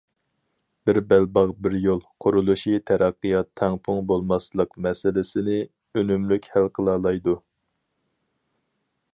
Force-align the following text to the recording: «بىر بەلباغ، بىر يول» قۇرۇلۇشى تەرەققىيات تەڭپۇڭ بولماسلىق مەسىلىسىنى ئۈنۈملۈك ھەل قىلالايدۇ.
«بىر 0.89 0.97
بەلباغ، 1.09 1.51
بىر 1.65 1.75
يول» 1.83 2.01
قۇرۇلۇشى 2.25 2.73
تەرەققىيات 2.91 3.49
تەڭپۇڭ 3.61 4.01
بولماسلىق 4.13 4.73
مەسىلىسىنى 4.87 5.61
ئۈنۈملۈك 5.99 6.51
ھەل 6.57 6.67
قىلالايدۇ. 6.79 7.39